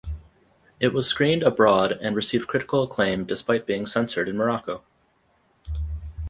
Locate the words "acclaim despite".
2.81-3.67